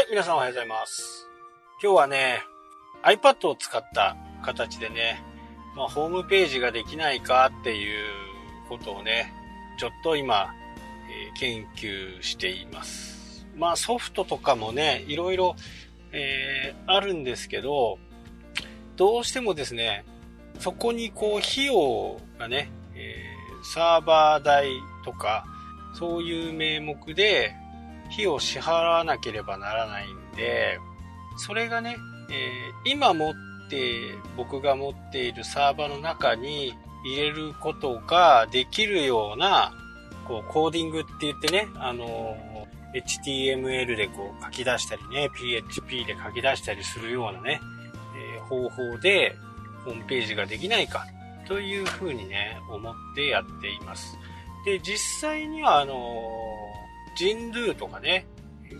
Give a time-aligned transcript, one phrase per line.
[0.00, 1.28] はい、皆さんおはようございます。
[1.82, 2.42] 今日はね、
[3.02, 5.22] iPad を使った形でね、
[5.76, 8.06] まあ、ホームページができないかっていう
[8.70, 9.30] ことをね、
[9.78, 10.54] ちょっと今、
[11.10, 13.46] えー研究しています。
[13.58, 15.54] まあソフトとかもね、いろいろ、
[16.12, 17.98] えーあるんですけど、
[18.96, 20.06] どうしてもですね、
[20.60, 24.70] そこにこう費用がね、えーサーバー代
[25.04, 25.44] とか、
[25.92, 27.54] そういう名目で
[28.12, 30.78] 費を支払わなければならないんで、
[31.36, 31.96] それがね、
[32.30, 33.34] えー今持っ
[33.68, 36.74] て、僕が持っているサーバーの中に
[37.04, 39.72] 入れることができるような、
[40.26, 42.50] こう、コーディングって言ってね、あのー
[42.92, 47.60] HTML でこう書き出したりね、PHP で書き出したりするようなね、
[48.16, 49.36] えー方法で
[49.84, 51.06] ホームページができないか
[51.46, 54.18] というふうにね、思ってやっています。
[54.64, 55.96] で、実際にはあのー、
[57.20, 58.26] ジンドゥとかね、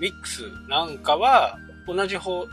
[0.00, 2.46] Wix なんかは同じ方、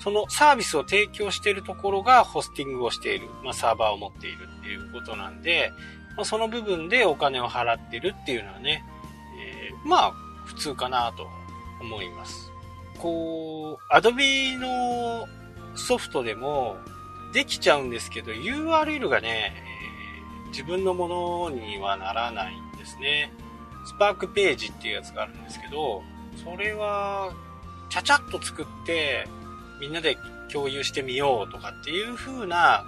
[0.00, 5.70] そのサービスを提供しているところがホスティングをしている、まあ、サーバーを持っているっていうことなんで、
[6.16, 8.84] まあ、その部分でお金を払ってるっていうのはね、
[9.40, 10.12] えーまあ
[10.46, 11.28] 普通かなと
[11.80, 12.50] 思います。
[12.98, 15.28] こう、Adobe の
[15.76, 16.76] ソフトでも
[17.32, 23.32] できちゃうんですけど、URL がね、えー自分のものにはならないんですね。
[23.84, 26.02] スパークページっていうやつがあるんですけど、
[26.42, 27.32] それは、
[27.90, 29.26] ちゃちゃっと作って、
[29.80, 30.16] みんなで
[30.50, 32.84] 共有してみようとかっていう風な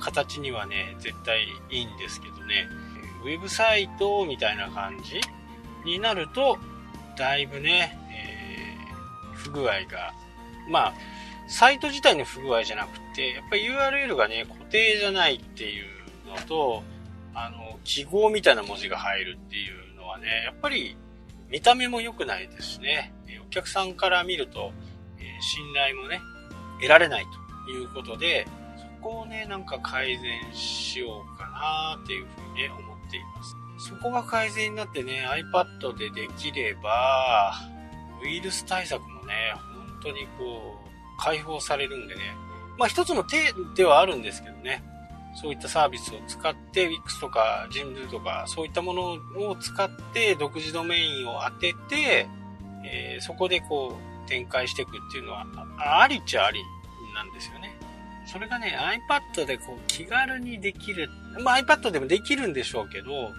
[0.00, 2.68] 形にはね、絶対いいんですけどね、
[3.24, 5.20] ウェブサイトみたいな感じ
[5.84, 6.58] になると、
[7.16, 8.52] だいぶね、えー
[9.42, 10.14] 不具合が、
[10.68, 10.94] まあ、
[11.48, 15.86] サイト自体の不具合じゃなくて、やっぱり URL がね、固定じゃないっていう
[16.28, 16.82] のと、
[17.34, 19.81] あの、記号みたいな文字が入るっていう
[20.12, 20.96] はね、やっぱり
[21.48, 23.12] 見た目も良くないですしね、
[23.46, 24.72] お客さんから見ると、
[25.18, 26.20] え信頼もね、
[26.80, 27.26] 得られない
[27.66, 28.46] ということで、
[28.76, 33.88] そこをね、なんか改善しようかなっていうふうにね、思っています。
[33.88, 37.54] そこが改善になってね、iPad でできれば、
[38.22, 42.20] ウイルス対策もね、本当にこう、解放されるんでね、
[42.78, 44.82] まあ一つの手ではあるんですけどね、
[45.42, 49.02] そういったサービスを使って、Wix とか Jimdo とか、そういったもの
[49.48, 52.28] を使って、独自ドメインを当てて、
[52.84, 55.44] えーそこでこう、展開していくっていうのは、
[55.78, 56.60] ありっちゃあり
[57.14, 57.76] なんですよね。
[58.24, 61.08] それがね、iPad でこう気軽にできる。
[61.42, 63.32] まあ iPad でもできるんでしょうけど、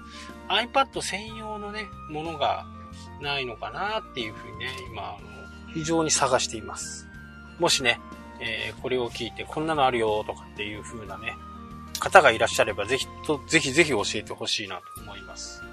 [0.50, 2.66] iPad 専用のね、ものが
[3.22, 7.08] ないのかなっていうふうにね、今、あの非常に探しています。
[7.60, 8.00] もしね、
[8.42, 11.34] えーこれを聞いてこんなのあるよとかっていう風なね、
[12.04, 15.64] 方がいらっしゃればぜひと、ぜひぜひ教えてほしいなと思います。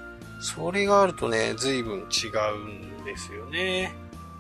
[0.41, 3.93] それがあるとね、随分違うんですよね。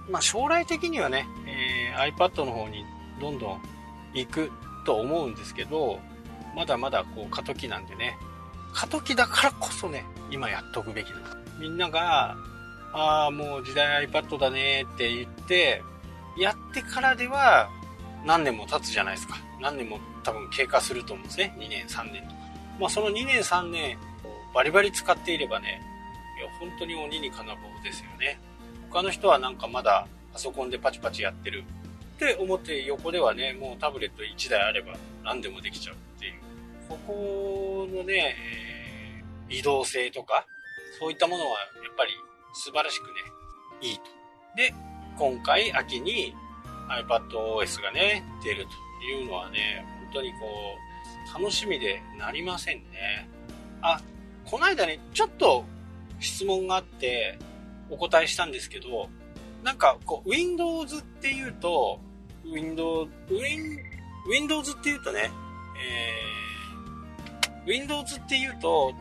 [0.08, 2.84] まあ将来的にはね、えー iPad の方に
[3.20, 3.62] どんどん
[4.14, 4.50] 行く
[4.86, 5.98] と思うんですけど、
[6.56, 8.16] まだまだこう過渡期なんでね、
[8.72, 11.14] 過渡期だからこそね、今やっとくべきだ。
[11.58, 12.36] みんなが、
[12.92, 15.82] ああ、もう時代 iPad だねって言って、
[16.38, 17.68] やってからでは
[18.24, 19.36] 何年も経つじゃないですか。
[19.60, 21.54] 何年も多分経過すると思うんですね。
[21.58, 22.34] 2年、3年とか。
[22.78, 23.98] まあその2年、3年、
[24.54, 25.80] バリバリ使っていればね、
[26.38, 28.38] いや、本当に鬼に金棒ですよね。
[28.90, 31.64] 他の人はなんかまだパソコンでパチパチやってる
[32.16, 36.40] って思って横ではね、もうタブレット1台あれば何でもできちゃうっていう。
[36.88, 39.00] ここのね、えー
[39.50, 40.46] 移動性とか、
[40.98, 41.56] そういったものはや
[41.92, 42.12] っぱり
[42.54, 43.10] 素晴らしくね、
[43.82, 44.02] いいと。
[44.56, 44.72] で、
[45.18, 46.34] 今回秋に
[46.90, 50.36] iPadOS がね、出るというのはね、本当にこ
[51.36, 53.28] う、楽しみでなりませんね。
[53.82, 54.00] あ、
[54.44, 55.64] この間ね、ちょっと
[56.18, 57.38] 質問があって
[57.88, 59.08] お答えしたんですけど、
[59.62, 62.00] なんかこう、Windows っていうと、
[62.44, 63.08] Windows、
[64.28, 65.30] Windows っていうとね、
[65.82, 68.92] えー、Windows っていうと、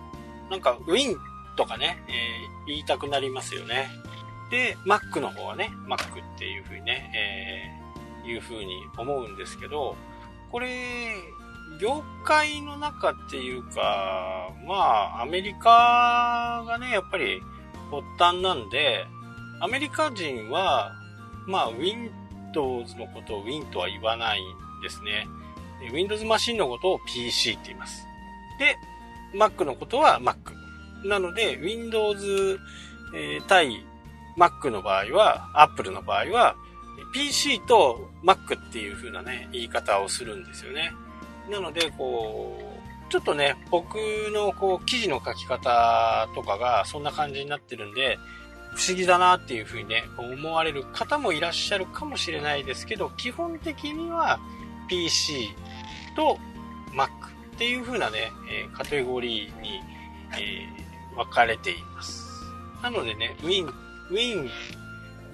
[0.50, 1.16] なんか Win
[1.56, 3.90] とかね、えー言いたくなりますよね。
[4.52, 7.79] で、Mac の方はね、Mac っていう風にね、えー
[8.26, 9.96] いう風に思うんですけど、
[10.52, 11.16] これ、
[11.80, 17.42] 業界の中っていうか、まあ、アメリカがね、やっぱり
[17.92, 19.06] 発端なんで、
[19.62, 20.92] アメリカ人は、
[21.46, 25.28] まあ、Windows のことを Win とは言わないんですね。
[25.94, 28.04] Windows マシンのことを PC って言います。
[28.60, 28.78] で、
[29.38, 30.38] Mac のことは Mac。
[31.06, 32.60] なので、Windows、
[33.16, 33.84] えー対
[34.38, 36.56] Mac の場合は、Apple の場合は、
[37.14, 40.94] PC と Mac っていう風なね、言い方をするんですよね。
[41.50, 42.78] なので、こ
[43.08, 43.96] う、ちょっとね、僕
[44.32, 48.20] のこう、記事の書き方とかがそんな感じになってるんで、
[48.76, 54.40] 不思議だなっていうふうにね、思われる方もいらっしゃるかもしれないですけど、基本的には
[54.88, 55.50] PC
[56.16, 56.38] と
[56.94, 57.10] Mac っ
[57.58, 58.32] ていう風なね、
[58.74, 59.82] カテゴリーに、
[60.38, 62.30] えー、分かれています。
[62.84, 63.74] なのでね、Win、
[64.12, 64.50] Win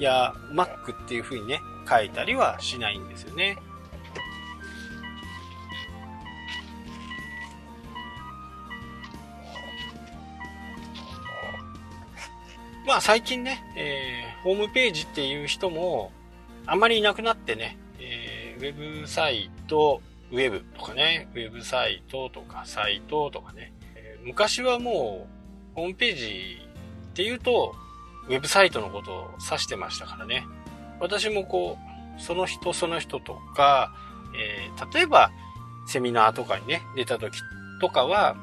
[0.04, 3.58] や Mac っていう風にね、書いたりはしないんですよね。
[12.86, 16.12] まあ最近ね、えー、ホームページっていう人も
[16.68, 20.02] あまりいなくなってね、えー、ウェブサイト、
[20.32, 25.28] ウェブとかね、ウェブサイトとかサイトとかね、えー、昔はも
[25.74, 26.68] うホームページ
[27.10, 27.76] っていうと、
[28.28, 30.48] ウェブサイトのことを指してましたからね。
[31.00, 31.78] 私もこ
[32.18, 33.94] う、その人その人とか、
[34.34, 35.32] えー、例えば
[35.86, 37.38] セミナーとかにね、出た時
[37.80, 38.36] とかは、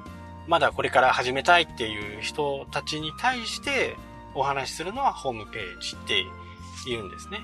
[0.49, 3.96] まだこれから始めたいっていう人たちに対して
[4.34, 6.26] お話しするのはホームページって
[6.87, 7.40] 言うんですね。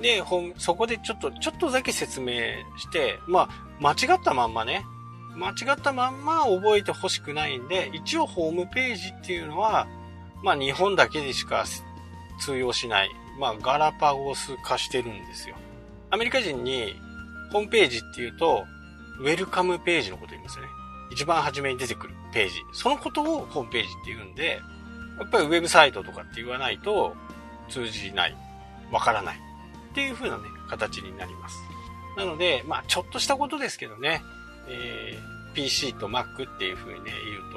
[0.00, 0.22] で、
[0.58, 2.34] そこでちょっと、ちょっとだけ説明
[2.76, 3.48] して、まあ、
[3.80, 4.84] 間違ったまんまね、
[5.36, 9.86] 間違ったまんま覚えてほしくないんで、一応ホームページっていうのは、
[10.44, 11.64] まあ日本だけでしか
[12.38, 13.10] 通用しない、
[13.40, 15.56] まあガラパゴス化してるんですよ。
[16.10, 16.94] アメリカ人に
[17.50, 18.64] ホームページっていうと、
[19.20, 20.70] ウェルカムページのこと言いますよね。
[21.10, 22.56] 一番初めに出てくるページ。
[22.72, 24.60] そのことをホームページって言うんで、
[25.18, 27.16] やっぱりウェブサイトとかって言わないと
[27.70, 28.36] 通じない、
[28.92, 31.56] わからないっていう風なね、形になります。
[32.18, 34.22] なので、まあちょっとしたことですけどね、
[34.68, 37.52] えー、PC と Mac っていう風にね、言う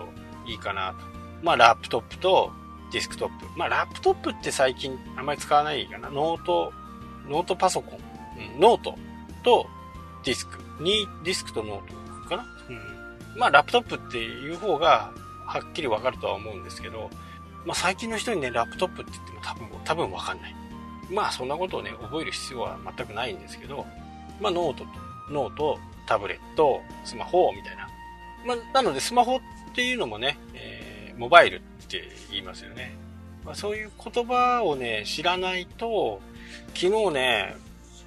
[0.46, 1.00] といいかなと。
[1.44, 2.54] まあラップトップと
[2.92, 3.46] ディスクトップ。
[3.56, 6.10] まあラップトップって最近あんまり使わないかな。
[6.10, 6.74] ノート、
[7.28, 8.00] ノートパソコン。
[8.56, 8.96] うん、ノート
[9.44, 9.68] と
[10.24, 10.58] ディスク。
[10.80, 12.44] にディスクとノートかな。
[12.70, 13.40] うん。
[13.40, 15.12] まあラップトップっていう方が
[15.46, 17.10] はっきりわかるとは思うんですけど、
[17.66, 20.56] まあ、最近の人にね、ラップトップって言っても多分、多分わかんない。
[21.10, 23.86] まあ、そんなことをね、覚える必要は全くないんですけど、
[24.40, 24.90] まあ、ノートと、
[25.32, 27.90] ノート、タブレット、スマホみたいな。
[28.46, 29.40] まあ、なので、スマホっ
[29.74, 32.96] ていうのもね、えー、モバイルって言いますよね。
[33.46, 36.22] まあ、そういう言葉をね、知らないと、
[36.76, 37.56] 昨日ね、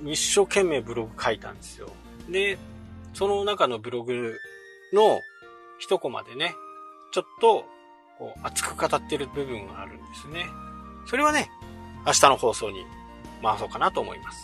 [0.04, 1.90] 一生懸命ブログ書いたんですよ。
[2.28, 2.58] で、
[3.14, 4.38] その中のブログ
[4.92, 5.20] の
[5.78, 6.54] 一コマでね、
[7.12, 7.64] ちょっと
[8.18, 10.46] こう熱く語ってる部分があるんですね。
[11.06, 11.50] それはね、
[12.06, 12.84] 明日の放送に
[13.42, 14.38] 回そうかなと思います。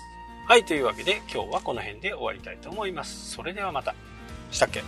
[0.48, 3.30] はい、というわけで今日はこの辺で終わりたいと思います。
[3.32, 3.94] それではまた。
[4.50, 4.82] したっけ？